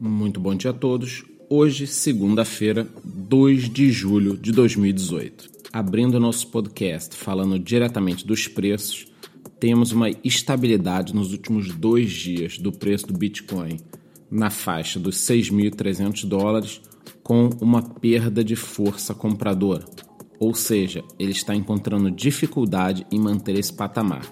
Muito 0.00 0.38
bom 0.38 0.54
dia 0.54 0.70
a 0.70 0.74
todos. 0.74 1.24
Hoje, 1.50 1.84
segunda-feira, 1.84 2.86
2 3.04 3.68
de 3.68 3.90
julho 3.90 4.36
de 4.36 4.52
2018. 4.52 5.50
Abrindo 5.72 6.20
nosso 6.20 6.46
podcast 6.52 7.16
falando 7.16 7.58
diretamente 7.58 8.24
dos 8.24 8.46
preços, 8.46 9.08
temos 9.58 9.90
uma 9.90 10.08
estabilidade 10.22 11.12
nos 11.12 11.32
últimos 11.32 11.74
dois 11.74 12.12
dias 12.12 12.58
do 12.58 12.70
preço 12.70 13.08
do 13.08 13.18
Bitcoin 13.18 13.80
na 14.30 14.50
faixa 14.50 15.00
dos 15.00 15.16
6.300 15.16 16.24
dólares, 16.26 16.80
com 17.24 17.50
uma 17.60 17.82
perda 17.82 18.44
de 18.44 18.54
força 18.54 19.12
compradora, 19.12 19.84
ou 20.38 20.54
seja, 20.54 21.02
ele 21.18 21.32
está 21.32 21.56
encontrando 21.56 22.08
dificuldade 22.08 23.04
em 23.10 23.18
manter 23.18 23.58
esse 23.58 23.72
patamar. 23.72 24.22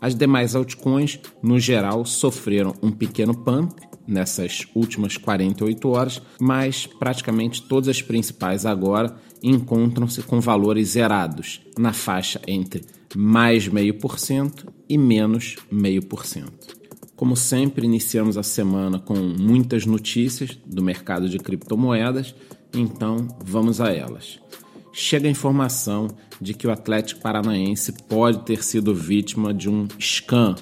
As 0.00 0.14
demais 0.14 0.54
altcoins, 0.54 1.20
no 1.42 1.60
geral, 1.60 2.06
sofreram 2.06 2.74
um 2.82 2.90
pequeno 2.90 3.34
pump 3.34 3.89
nessas 4.10 4.66
últimas 4.74 5.16
48 5.16 5.88
horas, 5.88 6.20
mas 6.38 6.86
praticamente 6.86 7.62
todas 7.62 7.88
as 7.88 8.02
principais 8.02 8.66
agora 8.66 9.16
encontram-se 9.42 10.20
com 10.22 10.40
valores 10.40 10.90
zerados, 10.90 11.60
na 11.78 11.92
faixa 11.92 12.40
entre 12.46 12.84
mais 13.14 13.68
0,5% 13.68 14.66
e 14.88 14.98
menos 14.98 15.56
0,5%. 15.72 16.80
Como 17.16 17.36
sempre, 17.36 17.86
iniciamos 17.86 18.36
a 18.36 18.42
semana 18.42 18.98
com 18.98 19.14
muitas 19.14 19.84
notícias 19.84 20.58
do 20.66 20.82
mercado 20.82 21.28
de 21.28 21.38
criptomoedas, 21.38 22.34
então 22.74 23.28
vamos 23.44 23.80
a 23.80 23.92
elas. 23.92 24.40
Chega 24.92 25.28
a 25.28 25.30
informação 25.30 26.08
de 26.40 26.54
que 26.54 26.66
o 26.66 26.70
Atlético 26.70 27.20
Paranaense 27.20 27.92
pode 28.08 28.40
ter 28.44 28.64
sido 28.64 28.94
vítima 28.94 29.52
de 29.52 29.68
um 29.68 29.86
scam. 30.00 30.56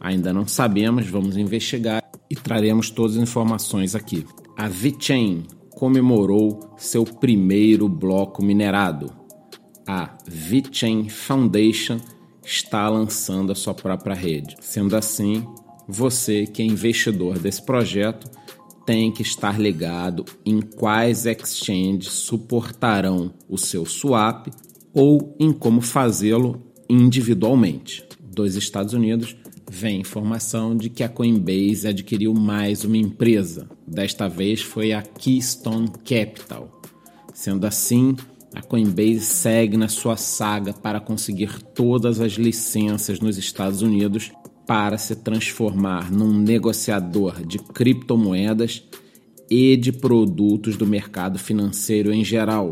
Ainda 0.00 0.32
não 0.32 0.48
sabemos, 0.48 1.06
vamos 1.06 1.36
investigar 1.36 2.07
e 2.30 2.36
traremos 2.36 2.90
todas 2.90 3.16
as 3.16 3.22
informações 3.22 3.94
aqui. 3.94 4.24
A 4.56 4.68
VeChain 4.68 5.44
comemorou 5.70 6.74
seu 6.76 7.04
primeiro 7.04 7.88
bloco 7.88 8.44
minerado. 8.44 9.12
A 9.86 10.18
VeChain 10.26 11.08
Foundation 11.08 11.98
está 12.44 12.88
lançando 12.88 13.52
a 13.52 13.54
sua 13.54 13.74
própria 13.74 14.14
rede. 14.14 14.56
Sendo 14.60 14.96
assim, 14.96 15.46
você 15.86 16.46
que 16.46 16.62
é 16.62 16.64
investidor 16.64 17.38
desse 17.38 17.62
projeto 17.62 18.28
tem 18.84 19.12
que 19.12 19.22
estar 19.22 19.60
ligado 19.60 20.24
em 20.44 20.60
quais 20.60 21.26
exchanges 21.26 22.08
suportarão 22.08 23.34
o 23.48 23.58
seu 23.58 23.84
swap 23.84 24.48
ou 24.94 25.36
em 25.38 25.52
como 25.52 25.80
fazê-lo 25.80 26.62
individualmente. 26.88 28.02
Dos 28.38 28.54
Estados 28.54 28.94
Unidos 28.94 29.34
vem 29.68 30.00
informação 30.00 30.76
de 30.76 30.88
que 30.88 31.02
a 31.02 31.08
Coinbase 31.08 31.88
adquiriu 31.88 32.32
mais 32.32 32.84
uma 32.84 32.96
empresa. 32.96 33.68
Desta 33.84 34.28
vez 34.28 34.60
foi 34.62 34.92
a 34.92 35.02
Keystone 35.02 35.88
Capital. 36.04 36.80
Sendo 37.34 37.66
assim, 37.66 38.14
a 38.54 38.62
Coinbase 38.62 39.22
segue 39.22 39.76
na 39.76 39.88
sua 39.88 40.16
saga 40.16 40.72
para 40.72 41.00
conseguir 41.00 41.60
todas 41.74 42.20
as 42.20 42.34
licenças 42.34 43.18
nos 43.18 43.36
Estados 43.36 43.82
Unidos 43.82 44.30
para 44.68 44.96
se 44.98 45.16
transformar 45.16 46.08
num 46.08 46.32
negociador 46.32 47.44
de 47.44 47.58
criptomoedas 47.58 48.84
e 49.50 49.76
de 49.76 49.90
produtos 49.90 50.76
do 50.76 50.86
mercado 50.86 51.40
financeiro 51.40 52.12
em 52.12 52.24
geral, 52.24 52.70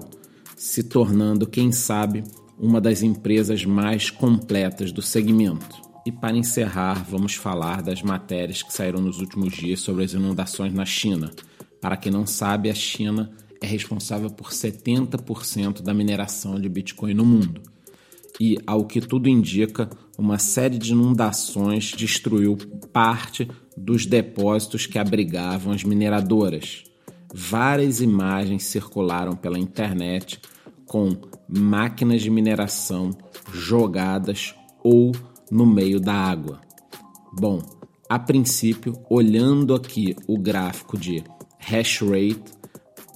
se 0.57 0.85
tornando, 0.85 1.45
quem 1.45 1.73
sabe, 1.73 2.23
uma 2.59 2.81
das 2.81 3.03
empresas 3.03 3.65
mais 3.65 4.11
completas 4.11 4.93
do 4.93 5.03
segmento. 5.03 5.87
E 6.07 6.13
para 6.13 6.37
encerrar, 6.37 7.05
vamos 7.09 7.35
falar 7.35 7.83
das 7.83 8.03
matérias 8.03 8.63
que 8.63 8.73
saíram 8.73 9.01
nos 9.01 9.21
últimos 9.21 9.55
dias 9.55 9.81
sobre 9.81 10.05
as 10.05 10.13
inundações 10.13 10.73
na 10.73 10.85
China. 10.85 11.33
Para 11.81 11.97
quem 11.97 12.13
não 12.13 12.27
sabe, 12.27 12.71
a 12.71 12.75
China 12.75 13.31
é 13.61 13.67
responsável 13.67 14.31
por 14.31 14.51
70% 14.51 15.83
da 15.83 15.93
mineração 15.93 16.61
de 16.61 16.69
Bitcoin 16.69 17.15
no 17.15 17.25
mundo. 17.25 17.61
E, 18.41 18.59
ao 18.67 18.85
que 18.85 19.01
tudo 19.01 19.29
indica, 19.29 19.91
uma 20.17 20.39
série 20.39 20.79
de 20.79 20.93
inundações 20.93 21.91
destruiu 21.91 22.57
parte 22.93 23.49
dos 23.77 24.07
depósitos 24.07 24.87
que 24.87 24.99
abrigavam 24.99 25.73
as 25.73 25.83
mineradoras. 25.83 26.85
Várias 27.35 28.01
imagens 28.01 28.65
circularam 28.65 29.35
pela 29.35 29.59
internet 29.59 30.41
com 30.87 31.17
máquinas 31.49 32.23
de 32.23 32.31
mineração 32.31 33.11
jogadas 33.53 34.55
ou 34.83 35.13
no 35.51 35.67
meio 35.67 36.01
da 36.01 36.15
água. 36.15 36.61
Bom, 37.33 37.61
a 38.09 38.19
princípio, 38.19 38.95
olhando 39.11 39.75
aqui 39.75 40.17
o 40.27 40.39
gráfico 40.39 40.97
de 40.97 41.25
hash 41.59 42.03
rate, 42.03 42.57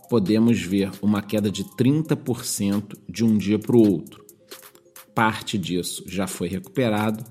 podemos 0.08 0.60
ver 0.60 0.90
uma 1.00 1.22
queda 1.22 1.50
de 1.50 1.64
30% 1.64 2.98
de 3.08 3.24
um 3.24 3.38
dia 3.38 3.58
para 3.58 3.76
o 3.76 3.88
outro. 3.88 4.24
Parte 5.14 5.56
disso 5.56 6.04
já 6.06 6.26
foi 6.26 6.48
recuperado, 6.48 7.24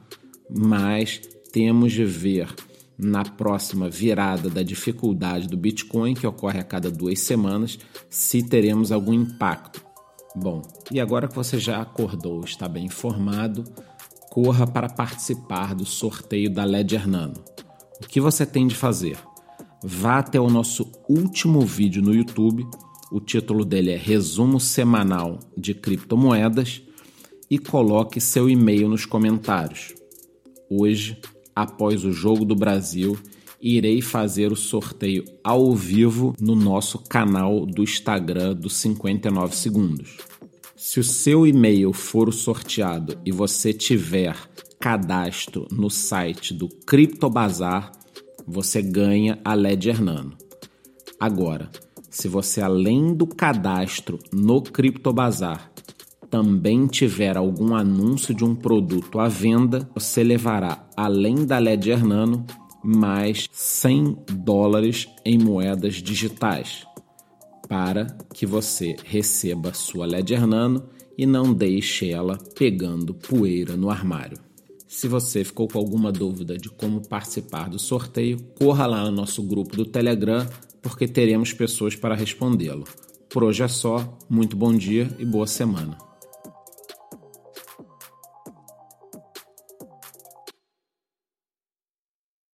mas 0.49 1.19
temos 1.51 1.91
de 1.91 2.05
ver 2.05 2.47
na 2.97 3.23
próxima 3.23 3.89
virada 3.89 4.49
da 4.49 4.61
dificuldade 4.61 5.47
do 5.47 5.57
Bitcoin, 5.57 6.13
que 6.13 6.27
ocorre 6.27 6.59
a 6.59 6.63
cada 6.63 6.91
duas 6.91 7.19
semanas, 7.19 7.79
se 8.09 8.43
teremos 8.43 8.91
algum 8.91 9.13
impacto. 9.13 9.88
Bom, 10.35 10.61
e 10.91 10.99
agora 10.99 11.27
que 11.27 11.35
você 11.35 11.57
já 11.57 11.81
acordou, 11.81 12.43
está 12.43 12.67
bem 12.67 12.85
informado, 12.85 13.63
corra 14.29 14.67
para 14.67 14.87
participar 14.87 15.73
do 15.73 15.85
sorteio 15.85 16.49
da 16.49 16.63
Ledger 16.63 17.07
Nano. 17.07 17.43
O 18.01 18.07
que 18.07 18.21
você 18.21 18.45
tem 18.45 18.67
de 18.67 18.75
fazer? 18.75 19.17
Vá 19.83 20.19
até 20.19 20.39
o 20.39 20.49
nosso 20.49 20.91
último 21.09 21.61
vídeo 21.61 22.01
no 22.01 22.13
YouTube, 22.13 22.67
o 23.11 23.19
título 23.19 23.65
dele 23.65 23.91
é 23.91 23.97
Resumo 23.97 24.59
Semanal 24.59 25.39
de 25.57 25.73
Criptomoedas, 25.73 26.81
e 27.49 27.57
coloque 27.57 28.21
seu 28.21 28.47
e-mail 28.47 28.87
nos 28.87 29.05
comentários. 29.05 29.95
Hoje, 30.69 31.19
após 31.55 32.05
o 32.05 32.11
Jogo 32.11 32.45
do 32.45 32.55
Brasil, 32.55 33.17
irei 33.61 34.01
fazer 34.01 34.51
o 34.51 34.55
sorteio 34.55 35.23
ao 35.43 35.75
vivo 35.75 36.35
no 36.39 36.55
nosso 36.55 36.99
canal 36.99 37.65
do 37.65 37.83
Instagram 37.83 38.55
dos 38.55 38.75
59 38.77 39.55
segundos. 39.55 40.17
Se 40.75 40.99
o 40.99 41.03
seu 41.03 41.45
e-mail 41.45 41.91
for 41.91 42.33
sorteado 42.33 43.17
e 43.25 43.31
você 43.31 43.73
tiver 43.73 44.35
cadastro 44.79 45.67
no 45.71 45.89
site 45.89 46.53
do 46.53 46.69
Criptobazar, 46.69 47.91
você 48.47 48.81
ganha 48.81 49.37
a 49.43 49.53
Ledger 49.53 50.01
Nano. 50.01 50.37
Agora, 51.19 51.69
se 52.09 52.27
você 52.27 52.61
além 52.61 53.13
do 53.13 53.27
cadastro 53.27 54.19
no 54.33 54.61
Criptobazar 54.61 55.69
também 56.29 56.87
tiver 56.87 57.35
algum 57.35 57.75
anúncio 57.75 58.33
de 58.33 58.45
um 58.45 58.55
produto 58.55 59.19
à 59.19 59.27
venda, 59.27 59.89
você 59.93 60.23
levará 60.23 60.87
além 60.95 61.45
da 61.45 61.57
Ledger 61.57 62.05
Nano 62.05 62.45
mais 62.83 63.49
100 63.51 64.17
dólares 64.31 65.07
em 65.25 65.37
moedas 65.37 65.95
digitais 65.95 66.87
para 67.69 68.07
que 68.33 68.47
você 68.47 68.95
receba 69.05 69.73
sua 69.75 70.07
Ledger 70.07 70.47
Nano 70.47 70.89
e 71.15 71.25
não 71.25 71.53
deixe 71.53 72.09
ela 72.09 72.37
pegando 72.57 73.13
poeira 73.13 73.77
no 73.77 73.91
armário. 73.91 74.39
Se 74.87 75.07
você 75.07 75.43
ficou 75.43 75.67
com 75.67 75.77
alguma 75.77 76.11
dúvida 76.11 76.57
de 76.57 76.67
como 76.67 77.07
participar 77.07 77.69
do 77.69 77.77
sorteio, 77.77 78.39
corra 78.57 78.87
lá 78.87 79.03
no 79.03 79.11
nosso 79.11 79.43
grupo 79.43 79.75
do 79.75 79.85
Telegram, 79.85 80.47
porque 80.81 81.07
teremos 81.07 81.53
pessoas 81.53 81.95
para 81.95 82.15
respondê-lo. 82.15 82.85
Por 83.29 83.43
hoje 83.43 83.61
é 83.61 83.67
só, 83.67 84.17
muito 84.27 84.57
bom 84.57 84.75
dia 84.75 85.07
e 85.19 85.25
boa 85.25 85.45
semana. 85.45 86.08